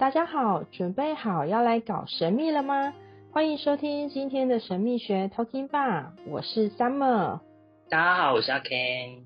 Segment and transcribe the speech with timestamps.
[0.00, 2.94] 大家好，准备好要来搞神秘了吗？
[3.32, 7.40] 欢迎收听今天的神秘学 Talking Bar，我是 Summer。
[7.90, 9.24] 大家好，我是阿 Ken。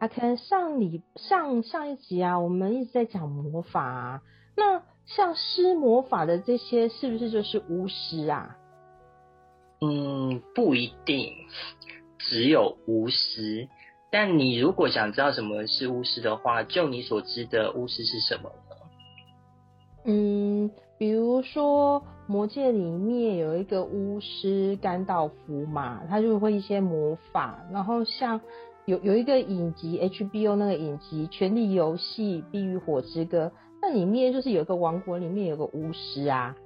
[0.00, 4.22] 阿 Ken，上礼上上一集啊，我们一直在讲魔法啊，
[4.56, 8.56] 那像施魔法的这些，是不是就是巫师啊？
[9.80, 11.32] 嗯，不一定，
[12.18, 13.68] 只有巫师。
[14.10, 18.67] 但你如果想知道什么是巫师的话，就你所知的巫师是什么呢？
[20.10, 27.62] 嗯，比如说《魔戒》里面有一个巫师甘道夫嘛，他就会一些魔法。
[27.70, 28.40] 然后像
[28.86, 36.56] 有有一个影集 HBO 那个影集《权力游戏：冰与火之歌》，那里面就是有一个王国里面有个巫师啊。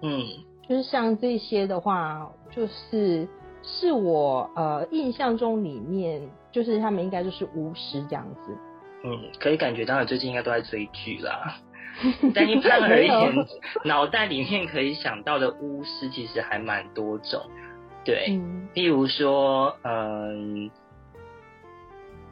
[0.00, 0.24] 嗯，
[0.66, 3.28] 就是像这些的话，就是
[3.62, 8.56] 是我呃印象中里面，就是他们应该就是巫师这样子。
[9.04, 11.58] 嗯，可以感觉到你最近应该都在追剧啦。
[12.34, 13.46] 但一般而言，
[13.84, 17.40] 脑袋里面可以想到的巫师其实还蛮多种，
[18.04, 20.70] 对，嗯、例如说，嗯，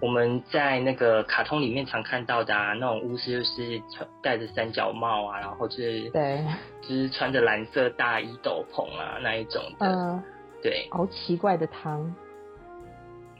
[0.01, 3.83] 我们在那个卡通里面常看到的啊，那种巫师就是
[4.23, 6.45] 戴着三角帽啊，然后就是对，
[6.83, 10.23] 就是穿着蓝色大衣斗篷啊那一种的，呃、
[10.63, 12.15] 对，熬奇怪的汤，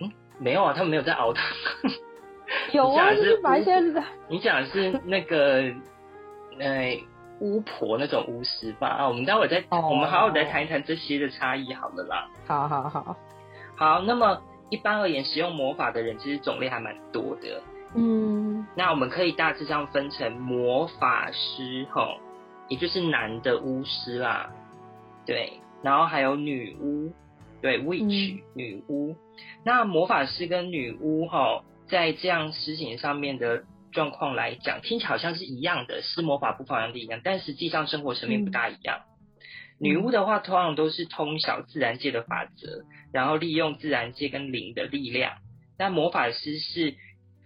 [0.01, 1.45] 嗯，没有啊，他们没有在熬汤，
[2.73, 3.79] 有啊，就是把一些，
[4.29, 5.71] 你讲的是那个。
[6.59, 7.01] 呃，
[7.41, 9.91] 巫婆那种巫师吧啊，我们待会再，oh.
[9.91, 12.29] 我们好好再谈一谈这些的差异好了啦。
[12.47, 13.17] 好好好，
[13.77, 17.61] 好，那么一般而言，使用魔法的人其实种类还蛮多的。
[17.97, 22.19] 嗯，那我们可以大致上分成魔法师吼，
[22.69, 24.51] 也就是男的巫师啦，
[25.27, 27.13] 对，然后还有女巫，
[27.61, 29.17] 对，witch、嗯、女巫。
[29.65, 33.65] 那魔法师跟女巫吼，在这样事情上面的。
[33.95, 39.03] 状况来讲，听起来好像是一样的，施魔法不方向的一样，但实际上生活层面不大一样。
[39.07, 39.15] 嗯、
[39.79, 45.39] 女巫的话，通常都是通晓自然界的法则，然后利用自然界跟灵的力量。
[45.79, 46.97] 但魔法师是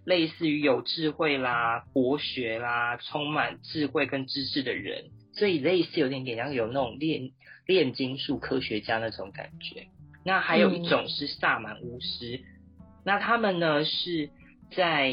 [0.04, 7.30] 类似于有智慧啦、博学啦、充满智慧跟知识的人，所以类似有点点像有那种炼
[7.66, 9.86] 炼金术科学家那种感觉。
[10.24, 14.30] 那还有一种是萨满巫师，嗯、那他们呢是
[14.74, 15.12] 在。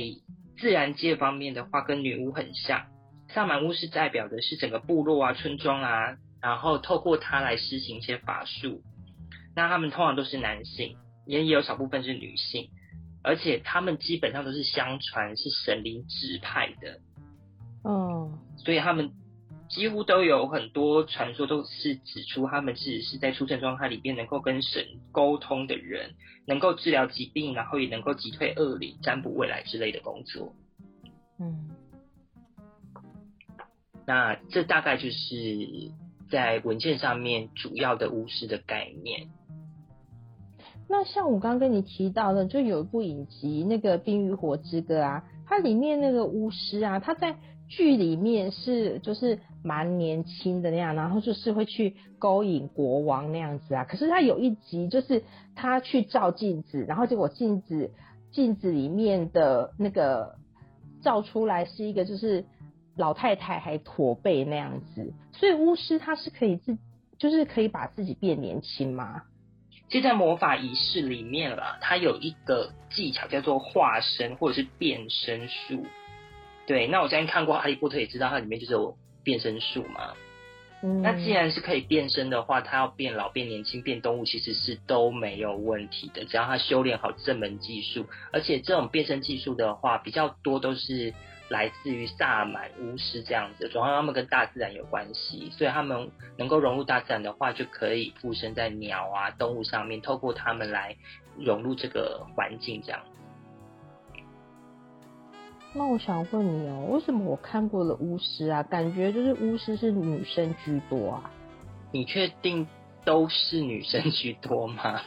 [0.57, 2.87] 自然界方面的话，跟女巫很像。
[3.29, 8.81] 萨满巫师代表的是整个部落啊、村庄啊，然后透过它来施行一些法术。
[9.55, 12.69] 那他们通常都是男性，也也有少部分是女性，
[13.23, 16.99] 而且他们基本上都是相传是神灵指派的。
[17.83, 19.11] 哦，所以他们
[19.69, 26.11] 几乎都有很多传说，都是指出他们是是在出生状态里边能够跟神沟通的人。
[26.47, 30.53] 能够治疗疾病，然后也能够击退恶灵、占卜未来之类的工作。
[31.39, 31.71] 嗯，
[34.05, 35.91] 那这大概就是
[36.29, 39.27] 在文件上面主要的巫师的概念。
[40.87, 47.35] 那像我刚刚跟你提到的，就有一部影集，那个《冰与火之歌》啊，它里面那个巫师啊，他在。
[47.67, 53.83] 剧里面是就是蛮年轻的那样，然后就是会去勾引国王那样子啊。
[53.83, 55.23] 可是他有一集就是
[55.55, 57.91] 他去照镜子，然后结果镜子
[58.31, 60.35] 镜子里面的那个
[61.01, 62.45] 照出来是一个就是
[62.95, 65.13] 老太太还驼背那样子。
[65.33, 66.77] 所以巫师他是可以自
[67.17, 69.23] 就是可以把自己变年轻吗？
[69.87, 75.85] 其实，在魔法仪式里面啦，它有一个技巧叫做化身或者是变身术。
[76.67, 80.13] 对，那我之前看过《哈利波特》，也知道它里面就是有变身术嘛。
[80.83, 86.25] 嗯，那既然是可以变身的话，他要变老、变年轻、变动物，其实是都没有问题的。
[86.25, 91.13] 只要他修炼好这门技术，而且这种变身技术的话，比较多都是
[91.47, 100.97] 来自于萨满巫师这样子，主要他们跟大自然有关系，所以他们能够融入大自然的话，就可以附身在鸟啊、动物上面，透过他们来
[101.37, 103.01] 融入这个环境这样。
[105.77, 111.29] 那我想问你哦，为什么我看过的巫师啊，感觉就是巫师是女生居多啊？
[111.91, 112.65] 你确定
[113.03, 115.01] 都是女生居多吗？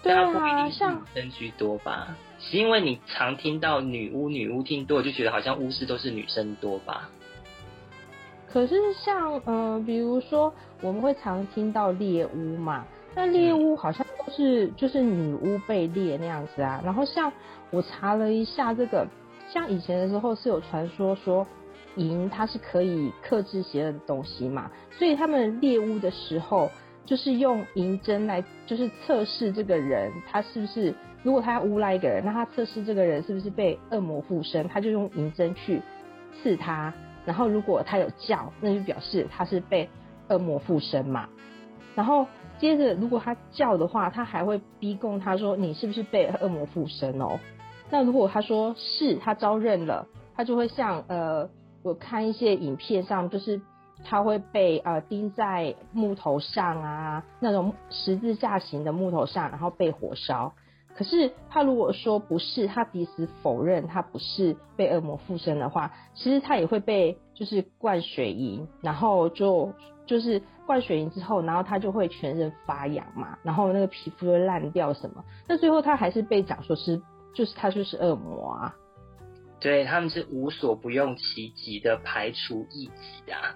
[0.00, 2.16] 对啊，像女生居多吧？
[2.38, 7.10] 是因为你常听到女巫，女巫听多，就觉得好像巫师都是女生多吧？
[8.48, 17.32] 可是像嗯、呃，比如说我们会常听到猎巫嘛，那猎巫好像都是就是女巫被猎那样子啊，然后像。
[17.74, 19.08] 我查了一下这个，
[19.48, 21.46] 像以前的时候是有传说说
[21.96, 26.70] 银它是可以克制邪恶的东西嘛，所以他们猎巫的时候
[27.06, 35.80] 就是用银针来就是测试这个人他是不是，如果他要诬赖一个人，那他测试这个人是不是被恶魔附身，他就用银针去
[36.42, 36.92] 刺他，
[37.24, 39.88] 然后如果他有叫，那就表示他是被
[40.28, 41.26] 恶魔附身嘛。
[41.94, 42.26] 然后
[42.62, 47.40] 接着如果他叫的话，他还会逼供他说，你是不是被恶魔附身哦？
[47.90, 50.06] 那如果他说是他招认了，
[50.36, 51.50] 他就会像呃，
[51.82, 53.60] 我看一些影片上就是。
[54.04, 60.54] 他会被呃钉在木头上啊，那种十字架形的木头上，然后被火烧。
[60.96, 69.72] 可是他如果说不是，他抵死否认他不是被恶魔附身的话，其实他也会被就是灌水银，然后就
[70.06, 75.24] 就是灌水银之后，然后他就会全身发痒嘛，然后那个皮肤就烂掉什么。
[75.48, 77.00] 那最后他还是被讲说是
[77.34, 78.74] 就是他就是恶魔啊。
[79.60, 83.54] 对，他们是无所不用其极的排除异己啊。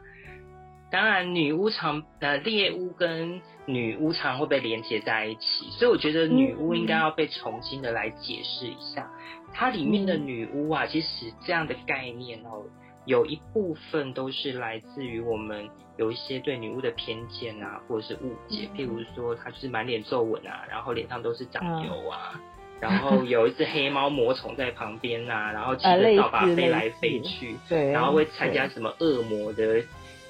[0.88, 9.10] 当然，女巫常呃猎巫跟女巫常会被连接在一起，所以我觉得女巫应该要被重新的来解释一下。
[9.52, 12.62] 它里面的女巫啊，其实这样的概念哦，
[13.06, 18.68] 有一部分都是来自于我们有一些对女巫的偏见啊，或者是误解。
[18.76, 22.38] 譬如说，她就是满脸皱纹啊，然后脸上都是长油啊，
[22.80, 29.82] 然后有一只黑猫魔宠在旁边啊，然后骑着扫把飞来飞去，对，然后会参加什么恶魔的。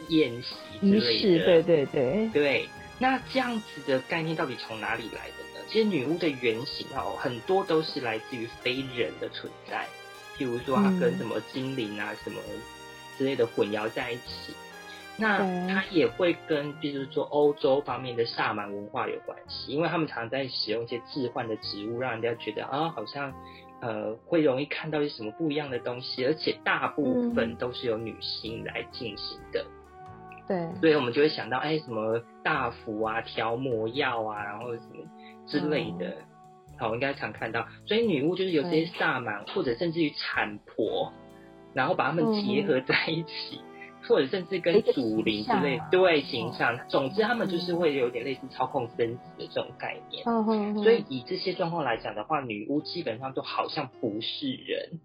[0.09, 2.69] 宴席之类的，对对对对。
[3.01, 5.65] 那这样子的概念到底从哪里来的呢？
[5.69, 9.87] 其实女巫的原型哦，很多都是来自于非人的存在，
[10.37, 12.41] 譬如说它跟什么精灵啊、嗯、什么
[13.17, 14.55] 之类的混淆在一起。
[15.19, 23.33] 那他也会跟，比如说欧洲方面的萨满文化有关系，因为他们常常在使用一些置换的植物，让人家觉得啊，好像
[23.81, 29.65] 呃会容易看到一些什么不一样的东西，而且大部分都是由女性来进行的。
[30.47, 35.03] 对，所以我们就会想到，哎，什么大符啊、调魔药啊，然后什么
[35.47, 36.15] 之类的，
[36.79, 37.67] 好，应该常看到。
[37.87, 41.13] 所以女巫就是有这些萨满，或者甚至于产婆，
[41.75, 43.61] 然后把他们结合在一起，
[44.09, 46.79] 或者甚至跟祖灵之类，对形象。
[46.89, 50.25] 总之，他们就是会有点类似操控生死的这种概念。
[50.83, 55.01] 所以以这些状况来讲的话，女巫基本上都好像不是人。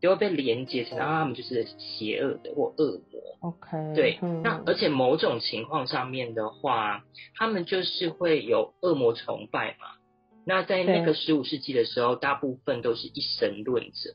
[0.00, 3.22] 就会被连接成，然后他们就是邪恶的或恶魔。
[3.40, 7.04] OK，对，那而且某种情况上面的话，
[7.36, 9.86] 他们就是会有恶魔崇拜嘛。
[10.46, 14.14] 那在那个十五世纪的时候，大部分都是一神论者。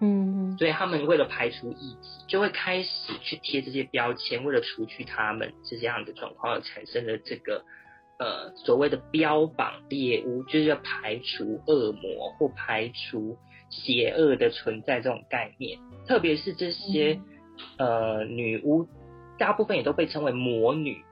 [0.00, 7.64] 嗯，所以他们为了排除异己，就会开始去贴这些标签，为了除去他们是这样的状况而产生的这个
[8.18, 13.36] 呃所谓的标榜猎巫，就是要排除恶魔或排除。
[13.70, 17.20] 邪恶的存在这种概念，特别是这些、
[17.76, 18.88] 嗯、呃女巫，
[19.38, 21.04] 大部分也都被称为魔女。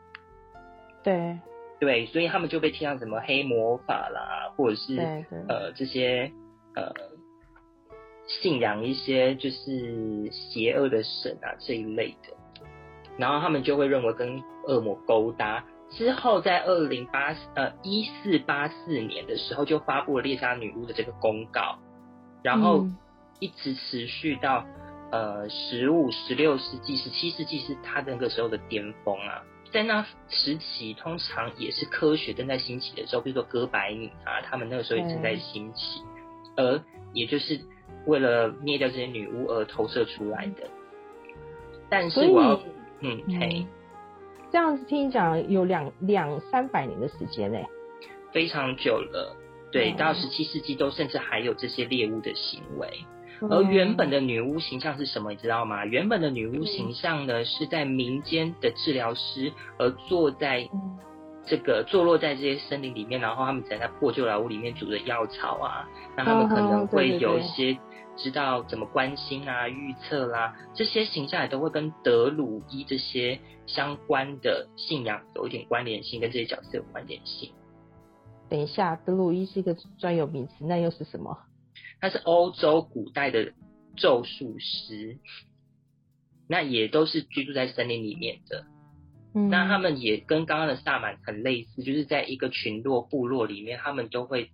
[1.04, 1.38] 对
[1.78, 4.96] 对，所以他们就被贴上什么黑魔法啦，或者是
[5.48, 6.32] 呃这些
[6.74, 6.92] 呃
[8.26, 12.34] 信仰一些就是邪恶的神啊这一类的，
[13.18, 15.64] 然后他们就会认为跟恶魔勾搭。
[15.90, 21.78] 之后在二零八呃一四八四年的时候，就发布了猎杀女巫的这个公告。
[22.42, 22.84] 然后
[23.38, 24.64] 一直持续到
[25.10, 36.02] 呃十五、十六世纪、十七世纪是他那个时候的巅峰啊，在那时期通常也是科学正在兴起的时候，比如说哥白尼啊，他们那个时候也正在兴起，
[36.56, 36.82] 而
[37.12, 37.60] 也就是
[38.06, 40.68] 为了灭掉这些女巫而投射出来的。
[41.88, 42.60] 但是我要
[43.00, 43.66] 嗯嘿，
[44.50, 47.58] 这样子听你讲有两两三百年的时间呢，
[48.32, 49.36] 非常久了。
[49.72, 53.04] 对，到十七世纪都甚至还有这些猎物的行为，
[53.42, 55.30] 而原本的女巫形象是什么？
[55.30, 55.84] 你知道吗？
[55.84, 60.68] 原本的女巫形象呢，是在民间的治疗师，而坐在
[61.44, 67.78] 这个坐落在这些森林里面，然后他们在那破旧老屋里面煮的药草啊，那他们可能会有一些
[68.16, 77.52] 知道怎么关心啊、预测啦，这些形象也都会跟德鲁伊这些相关的信仰有一点关联性，跟这些角色有关联性。
[78.48, 81.36] 等一下，德鲁伊是一个专有名词，那又是什么？
[82.00, 83.52] 他是欧洲古代的
[83.96, 85.18] 咒术师，
[86.48, 88.66] 那也都是居住在森林里面的。
[89.34, 94.50] 嗯，那他们也跟刚刚的萨满很类似，就是在一个群落部落里面，他们都会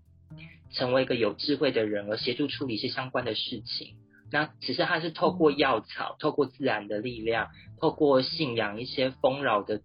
[0.73, 3.97] 成为一个有智慧的人，而协助处理一些相关的事情。
[4.31, 7.49] 那只是他是透过药草，透过自然的力量，
[7.81, 9.81] 透过信仰一些丰饶的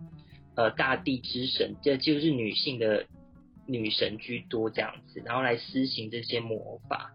[0.55, 3.05] 呃大地之神，这就是女性的。
[3.69, 7.11] 女神居多这样子，然后来施行这些魔法。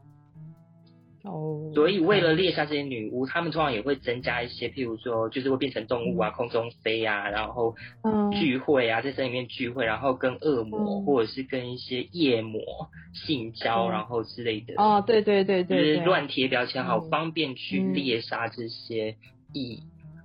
[1.24, 7.76] 哦，所以为了猎杀这些女巫，他们通常也会增加一些，譬如说，就是会变成动物啊，空中飞啊，然后
[8.32, 12.60] 聚会啊，在森林里面聚会，然后跟恶魔或者是跟一些夜魔
[13.14, 14.74] 性交，然后之类的。
[14.76, 19.16] 哦，对对对对，就是乱贴标签，好方便去猎杀这些
[19.52, 19.78] 异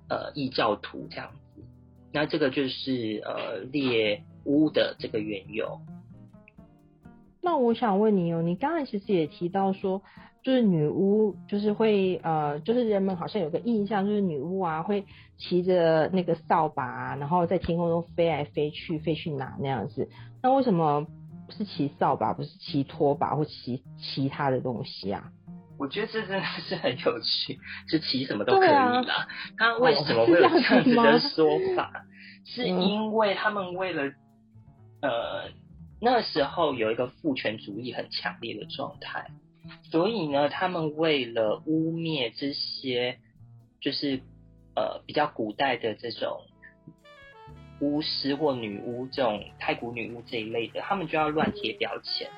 [0.08, 1.62] 呃异教徒这样子。
[2.12, 5.80] 那这个就是呃猎巫的这个缘由。
[7.40, 10.02] 那我想问你哦，你刚才其实也提到说，
[10.48, 15.04] 就是女巫就是会呃，就是人们好像有个印象，就是女巫啊会
[15.36, 20.08] 骑着那个扫把啊，然后在天空中飞来飞去，飞去哪那样子。
[20.42, 21.06] 那为什么
[21.50, 25.30] 是骑扫把，不是骑拖把或骑其他的东西啊？
[25.78, 27.58] 我觉得这真的是很有趣，
[27.90, 29.04] 就骑什么都可以啦。
[29.58, 32.06] 他、啊、为什么会有这样子的说法？
[32.46, 34.04] 是，是因为他们为了
[35.02, 35.50] 呃。
[36.00, 39.32] 那时候有一个父权主义很强烈的状态，
[39.90, 43.18] 所以呢，他们为了污蔑这些，
[43.80, 44.20] 就是
[44.74, 46.40] 呃比较古代的这种
[47.80, 52.28] 巫师或女巫，这种太古女巫这一类的，他们就要乱贴标签。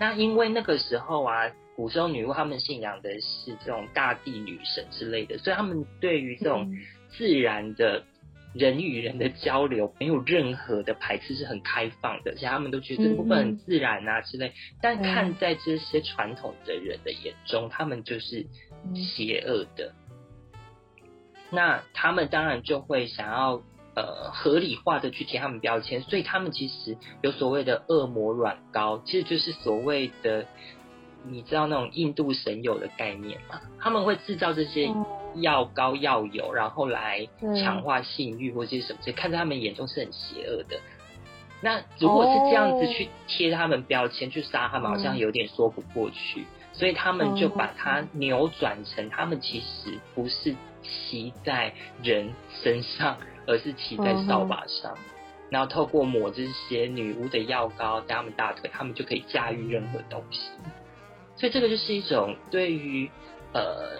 [0.00, 6.74] 那因为那个时候啊，古时候女巫他们信仰的是这种大地女神之类的，所以他们对于这种
[7.10, 8.04] 自然的。
[8.54, 14.52] 人与人的交流没有任何的排斥，是很开放的，而且他们都觉得这部分很自然啊之类。
[14.80, 18.46] 但看在这些传统的人的眼中，他们就是
[18.94, 19.92] 邪恶的。
[21.50, 23.62] 那他们当然就会想要
[23.94, 30.46] 呃合理化的去贴他们标签，所以他们其实有所谓的恶魔软膏，其实就是所谓的
[31.26, 33.60] 你知道那种印度神油的概念吗？
[33.78, 34.90] 他们会制造这些。
[35.40, 37.26] 药膏药油，然后来
[37.60, 40.80] 强化性欲或者什么，这看在他们眼中是很邪恶的。
[41.60, 46.46] 那如果是这样子去贴他们标签，去杀他们，好像有点说不过去。
[46.72, 52.30] 所以他们就把它扭转成，他们其实不是骑在人
[52.62, 53.18] 身上，
[53.48, 54.96] 而是骑在扫把上。
[55.50, 60.50] 然后透过抹这些女巫的药膏在他们大腿，他们就可以驾驭任何东西。
[61.34, 63.10] 所以这个就是一种对于
[63.52, 63.98] 呃。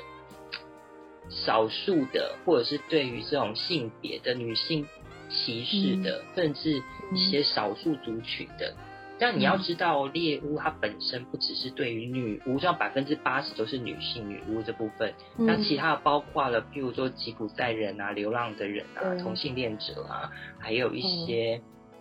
[1.30, 4.86] 少数的，或者是对于这种性别的女性
[5.28, 6.82] 歧视的，嗯、甚至
[7.12, 8.74] 一些少数族群的。
[9.20, 15.12] 但你要知道，猎巫它本身不只是对于女巫，像百分之八十都是女性女巫这部分。
[15.36, 20.30] 那、嗯、其他的包括了，譬如说吉普赛人啊、流浪的人啊、嗯、同性恋者啊，
[20.60, 21.60] 还有一些、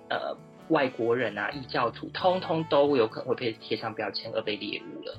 [0.09, 0.37] 嗯、呃
[0.69, 5.17] 外国人啊、异教徒，通通都有可能会被贴上标签而被猎巫了。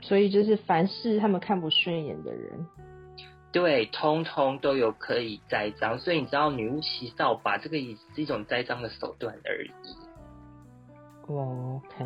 [0.00, 2.66] 所以就是凡是他们看不顺眼的人。
[3.56, 9.70] 对，通通都有可以栽赃，所以你知道女巫骑扫把这个也是一种栽赃的手段而已。
[11.26, 12.04] OK，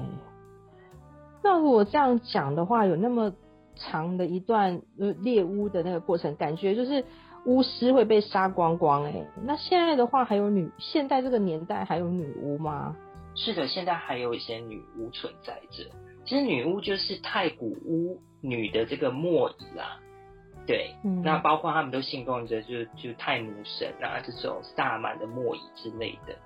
[1.43, 3.33] 那如果这样讲的话，有那么
[3.75, 7.05] 长的一段猎巫的那个过程，感觉就是
[7.47, 9.27] 巫师会被杀光光哎。
[9.43, 12.95] 那现在的话，还有女，现在这个年代还有女巫吗？
[13.35, 15.83] 是的，现在还有一些女巫存在着。
[16.25, 19.99] 其实女巫就是太古巫女的这个末裔啦。
[20.71, 26.37] 对，嗯、那包括他们都信奉着就就太奴神啊，这种萨满的末裔之类的，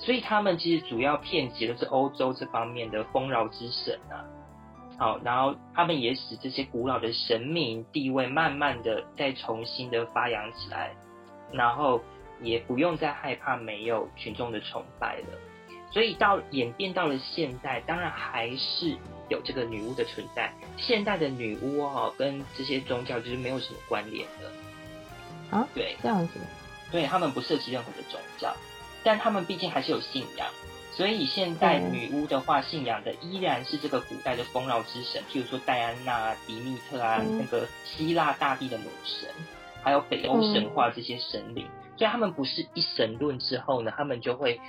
[0.00, 4.26] 所以他们其实主要遍及的是欧洲这方面的丰饶之神啊。
[4.98, 10.96] 好，然后他们也使这些古老的神明地位慢慢的再重新的发扬起来，
[11.52, 12.00] 然后
[12.40, 15.28] 也不用再害怕没有群众的崇拜了。
[15.92, 18.98] 所以到演变到了现代，当然还是。
[19.28, 25.68] 有这个女巫的存在，现代的女巫哦，跟这些宗教就是没有什么关联的啊。
[25.74, 26.34] 对，这样子，
[26.90, 28.56] 对，他们不涉及任何的宗教，
[29.04, 30.48] 但他们毕竟还是有信仰，
[30.92, 39.28] 所以现代女巫的话，信仰的依然是这个古代的丰饶之神，譬如说戴安娜、迪密特啊，嗯、那个希腊大地的母神，
[39.82, 44.60] 还有北欧神话这些神灵，嗯、所以他们不是一神论之后呢，他们就会。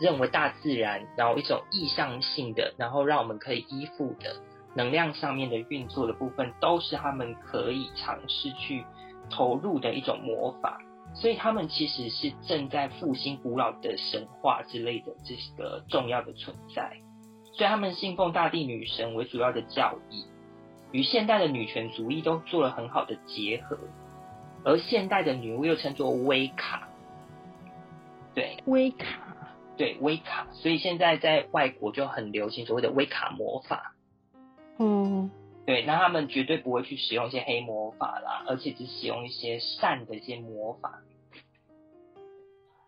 [0.00, 4.36] 认为大自然，然后一种意向性的，然后让我们可以依附的
[4.74, 8.84] 能量上面的运作的部分，都是他们可以尝试去
[9.30, 10.80] 投入的一种魔法。
[11.14, 16.96] 所以他们其实是正在复兴古老的神话之类的这个重要的存在。
[17.52, 20.24] 所以他们信奉大地女神为主要的教义，
[20.90, 23.78] 与现代的女权主义都做了很好的结合。
[24.64, 26.88] 而现代的女巫又称作威卡，
[28.32, 29.31] 对，威卡。
[29.76, 33.94] 对，微卡，所以现在在外国就很流行所谓的微卡魔法。
[34.78, 35.30] 嗯，
[35.66, 41.00] 对，那他们绝对不会去使用一些黑魔法啦，而且只使用一些善的一些魔法。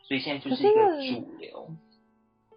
[0.03, 1.71] 所以现在就是一个主流。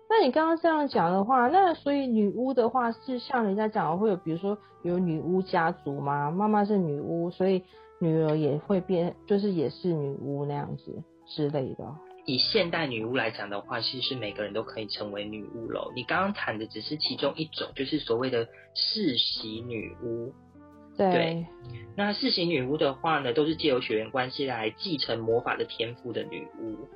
[0.10, 6.32] 那你刚刚这样讲的话，那所以女巫的话是像人家讲的会有，比如说有女巫家族吗？
[6.32, 7.64] 妈妈是女巫，所以
[8.00, 11.96] 女儿也会变，就是也是女巫那样子之类的。
[12.28, 15.94] 以现代女巫来讲的话，其实是每个人都可以成为女巫喽。
[15.96, 20.34] 你刚刚谈的只是其中一种，就是所谓的世袭女巫。
[20.98, 21.46] 对，对，
[21.96, 26.90] 那世袭女巫的话呢，都是借由血缘关系来继承魔法的天赋的女巫。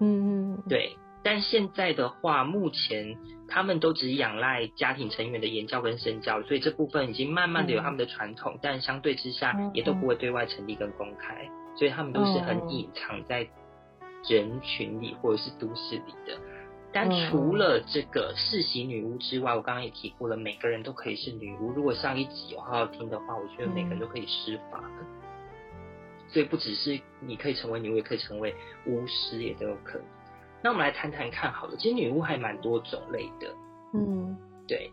[0.00, 0.94] 嗯嗯，对。
[1.24, 3.16] 但现在的话，目前
[3.48, 13.48] 他们都只仰赖家庭成员的言教跟身教，所以这部分已经慢慢的有他们的传统，嗯、但相对之下也都不会对外成立跟公开，所以他们都是很隐藏在。
[14.26, 16.38] 人群里或者是都市里的，
[16.92, 21.70] 但除了这个世袭女巫之外，我刚刚也提过了，每个人都可以是女巫。
[21.72, 25.06] 如果上一集有好好听的话，我觉得每个人都可以施法的。
[26.28, 28.54] 所以不只是你可以成为女巫，也可以成为
[28.86, 30.06] 巫师，也都有可能。
[30.62, 33.54] 那我们来谈谈看好了，其实女巫还蛮多种类的。
[33.94, 34.90] 嗯，对。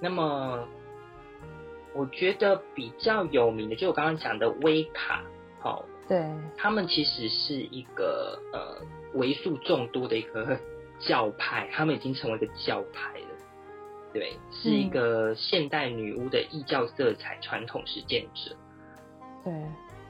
[0.00, 0.68] 那么
[1.94, 5.24] 我觉得比较有名的，就我刚刚讲的威卡，
[5.60, 5.84] 好。
[6.08, 10.58] 对，他们其实是一个呃为数众多的一个
[10.98, 13.26] 教派， 他们已经成为一个教派了。
[14.14, 18.56] 对，是一个现代女巫的异教色彩传统实践者。
[19.44, 19.52] 对，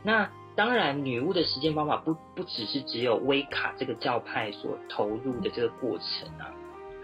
[0.05, 6.55] 那当然，女巫的实践方法不不只是只有威卡这个教派所投入的这个过程啊。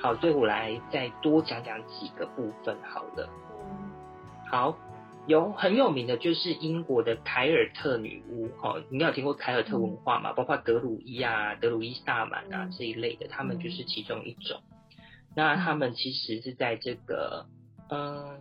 [0.01, 3.29] 好，所以我来再多讲讲几个部分好了。
[4.49, 4.79] 好。
[5.27, 10.33] 有很有名的，就是英国的凯尔特女巫，哦，你有听过凯尔特文化嘛？
[10.35, 14.61] 包括德鲁伊啊、德鲁伊萨满啊这一类的，他们就是其中一种。
[15.35, 17.47] 那他们其实是在这个，
[17.89, 18.39] 嗯，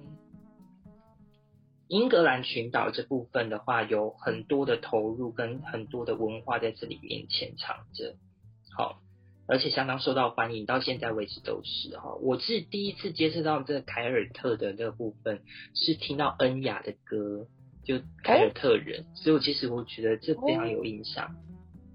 [1.88, 8.16] 英格兰群岛这部分的话，有很多的投入跟很多的文化在这里面潜藏着，
[8.76, 9.03] 好。
[9.46, 12.16] 而且相当受到欢迎，到现在为止都是哈。
[12.22, 15.42] 我是第一次接触到这个凯尔特的那个部分，
[15.74, 17.46] 是听到恩雅的歌，
[17.84, 21.36] 就凯尔特人，欸、所以我其实我觉得这非常有印象。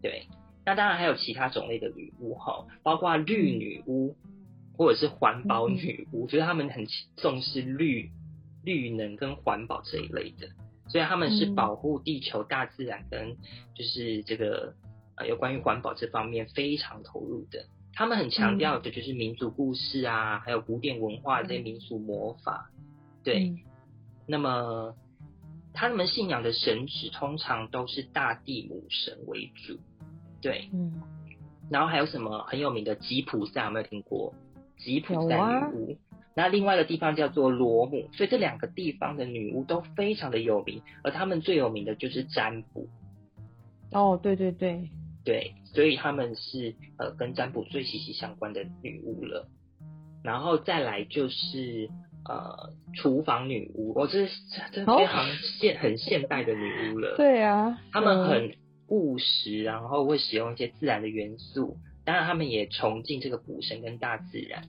[0.02, 0.26] 对，
[0.66, 4.14] 那当然还有其他种类的女巫哈，包括绿女巫
[4.76, 6.86] 或者是环保女巫，觉得他们很
[7.16, 8.10] 重视绿
[8.62, 10.48] 绿能跟环保这一类的，
[10.88, 13.38] 所以他们是保护地球、大自然跟
[13.74, 14.74] 就是这个。
[15.26, 22.70] 有关于环保这方面非常投入的，他们很强调的就是民族故事啊，嗯、还有古典文化这些民俗魔法。
[23.24, 23.58] 对，嗯、
[24.26, 24.94] 那么
[25.72, 29.78] 他们信仰的神祇通常都是大地母神为主。
[30.40, 31.02] 对，嗯，
[31.70, 34.32] 然后还有什么很有名的吉普赛，有没有听过？
[34.76, 35.92] 吉普赛女巫。
[35.92, 35.98] 啊、
[36.34, 42.88] 那另外一个地方叫做罗姆，所以这两个地方的女巫都非常的有名，而他们最有名的就是占卜。
[43.90, 44.88] 哦，对对对。
[45.28, 49.46] 对，所以他们是呃跟占卜最息息相关的女巫了，
[50.24, 51.90] 然后再来就是
[52.24, 54.40] 呃厨房女巫，我、哦、这是
[54.72, 55.26] 这非常
[55.60, 57.14] 现、哦、很现代的女巫了。
[57.20, 58.56] 对啊，他们很
[58.88, 64.62] 务实，然后会使用一些自然的元素，当然他们也崇敬这个古神跟大自然。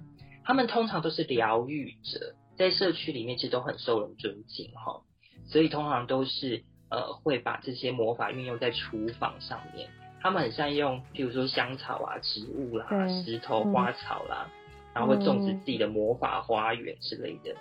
[0.43, 5.03] 他们通常都是疗愈者，在社区里面其实都很受人尊敬哈，
[5.45, 9.87] 所以通常都是呃会把这些魔法运用在厨房上面。
[10.21, 17.53] 他们很善用，譬如说香草啊、植物啦、对石头、花草啦，嗯、然后会种植自己的魔法花园之类的。
[17.53, 17.57] 嗯、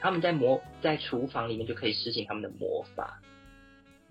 [0.00, 3.20] 他们在魔在厨房里面就可以实行他们的魔法，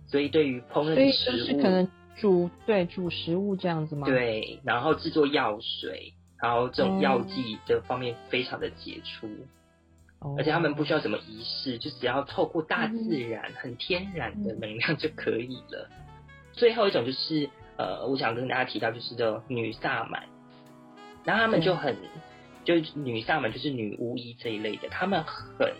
[0.05, 4.05] 所以对于烹饪食物，是可能煮对煮食物这样子吗？
[4.05, 9.27] 对，然后制作药水，然后这种药剂的方面非常的杰出，
[10.21, 15.89] 嗯、而且他们不需要什么仪式，就只要透过大自然、嗯、很天然的能量就可以了。
[15.89, 16.05] 嗯、
[16.53, 17.49] 最后一种就是。
[17.79, 20.23] 呃，我想跟大家提到就是这女萨满，
[21.23, 22.09] 然后他们就很，嗯、
[22.65, 25.73] 就女萨满就是女巫医这一类的，他们很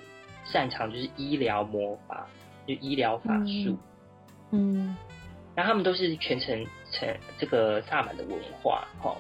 [0.46, 2.26] 擅长就是医疗魔法，
[2.66, 3.78] 就医疗法术，
[4.52, 4.96] 嗯，
[5.54, 9.18] 然后他们都是全程成这个萨满的文化，哈，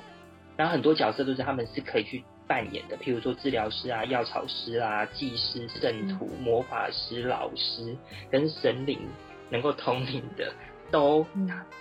[0.55, 7.97] 然后很多角色都是他们是可以去扮演的，譬如说治疗师啊、药草师啊、技师、圣徒、嗯、魔法师、老师
[8.31, 8.97] 跟神灵
[9.49, 10.53] 能够通灵的。
[10.91, 11.25] 都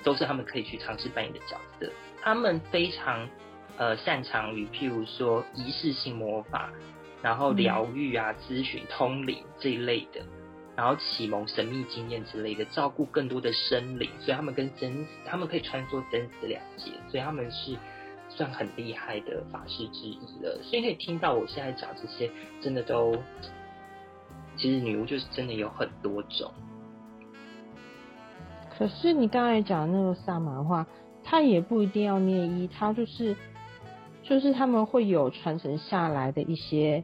[0.02, 1.90] 都是他们可以去尝试扮演的角色。
[2.22, 3.28] 他们非常
[3.76, 6.70] 呃擅长于譬如说仪式性魔法，
[7.22, 10.20] 然后疗愈啊、咨询、通灵这一类的，
[10.76, 14.10] 然后启蒙神秘经验之类的，照顾更多的生灵。
[14.20, 17.76] 所以他们跟生死，他们可以穿梭生死两界，所以他们是
[18.28, 20.58] 算很厉害的法师之一了。
[20.62, 23.16] 所以可以听到我现在讲这些，真的都
[24.56, 26.52] 其实女巫就是真的有很多种。
[28.78, 30.86] 可是你刚才讲的那个萨满的话，
[31.24, 33.36] 他也不一定要念医，他就是
[34.22, 37.02] 就是他们会有传承下来的一些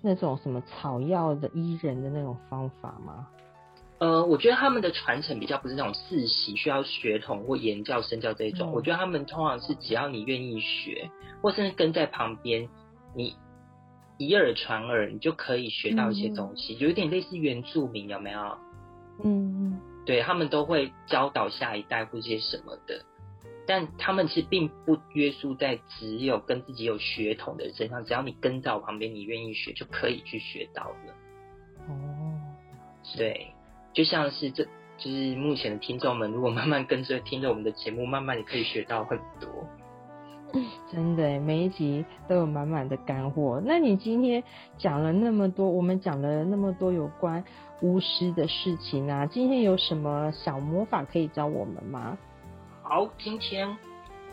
[0.00, 3.26] 那种什么草药的医人的那种方法吗？
[3.98, 11.10] 呃，我觉得他们的传承比较不是那种世袭需要血统或言教身教这一种，嗯、我觉得他们通常是只要你愿意学，
[11.42, 12.68] 或甚至跟在旁边，
[13.16, 13.34] 你
[14.16, 18.40] 以耳传耳，你就可以学到一些东西，嗯、有点类似原住民，有没有？
[19.24, 23.04] 嗯嗯，对，他们都会教导下一代或些什么的，
[23.66, 31.14] 但他们其实并不约束在只有跟自己有血统的人身上，只要你跟在我旁边，你愿意学就可以去学到了。
[31.88, 32.40] 哦，
[33.18, 33.48] 对。
[33.92, 34.64] 就像是这，
[34.96, 39.68] 就是目前的听众们，如果慢慢跟着听着我们的节目，慢慢你可以学到很多。
[40.90, 43.62] 真的，每一集都有满满的干货。
[43.64, 44.42] 那你今天
[44.78, 47.44] 讲了那么多，我们讲了那么多有关
[47.82, 52.16] 巫师的事情啊，今天有什么小魔法可以教我们吗？
[52.82, 53.76] 好，今天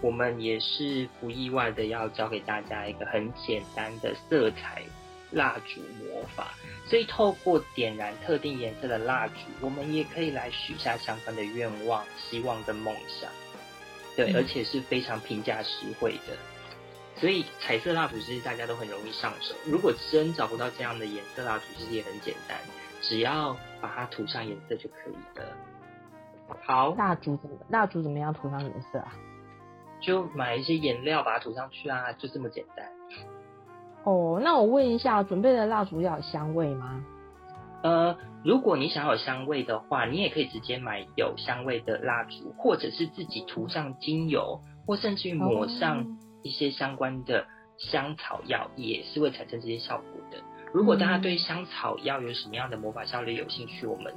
[0.01, 4.83] 我们也是不意外的要教给大家一个很简单的色彩
[5.31, 6.47] 蜡烛魔法。
[6.87, 13.29] 所以，透过点燃特定颜色的蜡烛，我们也可以来许下相关的愿望、希望跟梦想。
[14.15, 16.33] 对，而且是非常平价实惠的。
[17.17, 19.55] 所以，彩色蜡烛其实大家都很容易上手。
[19.65, 22.57] 如果真找不到这样的颜色蜡烛，其实也很简单，
[23.01, 25.45] 只要把它涂上颜色就可以了。
[26.63, 27.55] 好，蜡烛怎么？
[27.69, 29.13] 蜡烛怎么样涂上颜色啊？
[30.01, 32.85] 就买一些颜料把它涂上去啊，就这么简单。
[34.03, 37.03] 哦，那我问一下，准备的蜡烛要有香味吗？
[37.85, 47.45] 呃，如果你想要有香味的话，你也可以直接买有香味的蜡烛，或者是自己涂上精油，或甚至于抹上一些相关的
[47.77, 50.39] 香草药，也是会产生这些效果的。
[50.73, 54.11] 如果大家对香草药有什么样的魔法效率有兴趣，我们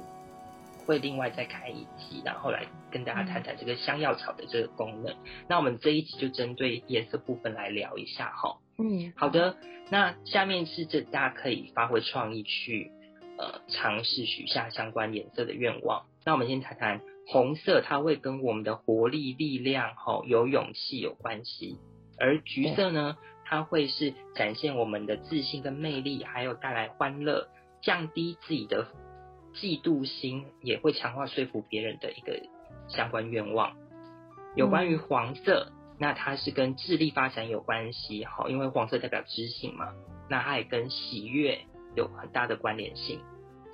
[0.87, 5.15] 会另外再开一集，然后来跟大家谈谈这个香药草的这个功能。
[5.47, 8.57] 那我们这一集就针对颜色部分来聊一下哈。
[8.79, 9.57] 嗯，好的。
[9.91, 12.91] 那下面是这大家可以发挥创意去
[13.39, 16.05] 呃尝试许下相关颜色的愿望。
[16.25, 21.77] 那我们先谈谈红色，它会跟我们的活力、力量、吼有勇气有关系；
[22.19, 27.47] 而橘色呢，它会是展现我们的自信跟魅力，还有带来欢乐，
[27.81, 28.87] 降低自己的
[29.55, 32.41] 嫉妒心，也会强化说服别人的一个
[32.89, 33.75] 相关愿望。
[34.55, 35.71] 有关于黄色。
[36.01, 39.93] 那它是跟智力发展有关系，好，因为黄色代表知性嘛，
[40.29, 41.59] 那它也跟喜悦
[41.95, 43.19] 有很大的关联性。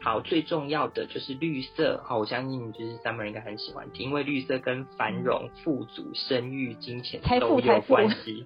[0.02, 8.46] 好，最重要的就是绿色，好，我相信就是 Summer 应该很喜欢听，因为绿色跟繁荣、富足、生育、金钱都有关系。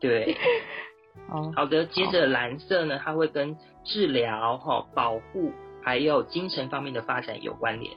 [0.00, 0.36] 对，
[1.28, 5.52] 好好的，接着蓝色呢，它会跟治疗、哈保护
[5.82, 7.96] 还有精神方面的发展有关联。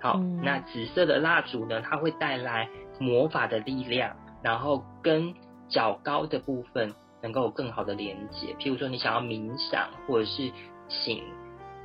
[0.00, 4.16] 好，嗯、那紫色的蜡烛呢，它会带来魔法的力量。
[4.42, 5.34] 然后跟
[5.68, 10.50] 较高的部分能够有更好的连接，譬如说你想要冥想，或者是
[10.88, 11.22] 请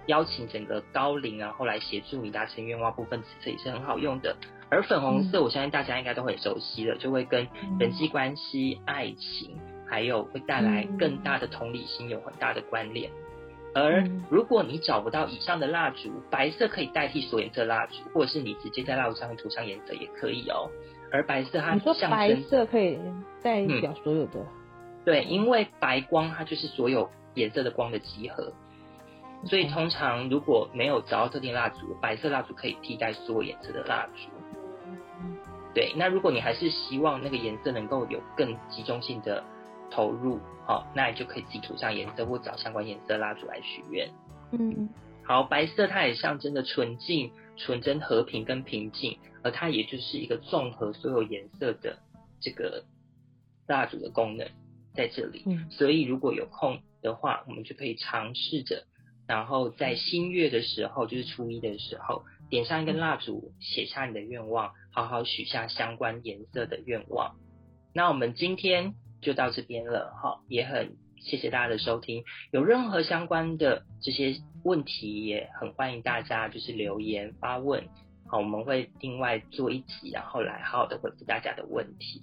[0.07, 4.35] 邀请整个高龄然后来协助你达成愿望部分，紫色也是很好用的。
[4.69, 7.47] 而粉红色，我相信大家应该都很熟悉了，就会跟
[7.79, 13.11] 人际关系、爱情，还有会带来更大的同理心有很大的关联。
[13.75, 20.71] 而如果你找不到以上的蜡烛，白色可以代替所有颜色蜡烛，或者是你直接在蜡烛上面涂上颜色也可以哦。
[21.11, 22.97] 而白色它象征，你说白色可以
[23.43, 24.47] 代表所有的、嗯，
[25.05, 28.51] 对，因为白光它就是所有颜色的光的集合，
[29.45, 34.29] 所以通常如果没有找到特定蜡烛，白色蜡烛可以替代所有颜色的蜡烛。
[35.73, 39.43] 对，那如果你还是希望那个颜色能够有更集中性的
[39.91, 44.09] 投入，好，那你就可以自己涂上颜色或找相关颜色蜡烛来许愿。
[44.51, 44.89] 嗯，
[45.23, 49.19] 好，白色它也象征着纯净、纯真、和平跟平静。
[49.43, 51.99] 而它也就是一个综合所有颜色的
[52.39, 52.83] 这个
[53.67, 54.47] 蜡烛的功能
[54.95, 58.85] 在这里，嗯，所以如果有空的话，我们就可以尝试着，
[59.27, 67.35] 然后在新月的时候，就是初一的时候，点上一根蜡烛，写下你的愿望，好好许下相关颜色的愿望。
[67.93, 72.23] 那我们今天就到这边了，哈，也很谢谢大家的收听。
[72.51, 77.87] 有任何相关的这些问题，也很欢迎大家就是留言发问。
[78.27, 82.21] 好，我们会另外做一集，然后来好好的回复大家的问题。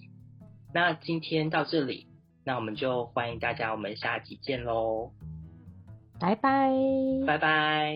[0.74, 2.06] 那今天到这里，
[2.44, 5.11] 那我们就欢迎大家，我们下集见喽，
[6.18, 6.70] 拜拜，
[7.26, 7.94] 拜拜。